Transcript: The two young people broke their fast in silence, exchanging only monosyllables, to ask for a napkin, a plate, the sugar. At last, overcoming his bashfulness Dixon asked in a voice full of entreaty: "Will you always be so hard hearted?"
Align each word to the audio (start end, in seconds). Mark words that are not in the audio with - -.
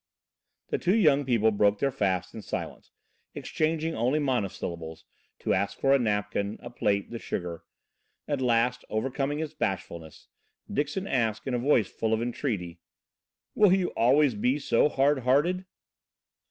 The 0.69 0.79
two 0.79 0.95
young 0.95 1.25
people 1.25 1.51
broke 1.51 1.77
their 1.77 1.91
fast 1.91 2.33
in 2.33 2.41
silence, 2.41 2.89
exchanging 3.35 3.93
only 3.95 4.17
monosyllables, 4.17 5.05
to 5.41 5.53
ask 5.53 5.77
for 5.77 5.93
a 5.93 5.99
napkin, 5.99 6.57
a 6.59 6.71
plate, 6.71 7.11
the 7.11 7.19
sugar. 7.19 7.61
At 8.27 8.41
last, 8.41 8.83
overcoming 8.89 9.37
his 9.37 9.53
bashfulness 9.53 10.27
Dixon 10.67 11.05
asked 11.05 11.45
in 11.45 11.53
a 11.53 11.59
voice 11.59 11.87
full 11.87 12.15
of 12.15 12.21
entreaty: 12.23 12.79
"Will 13.53 13.73
you 13.73 13.89
always 13.89 14.33
be 14.33 14.57
so 14.57 14.89
hard 14.89 15.19
hearted?" 15.19 15.65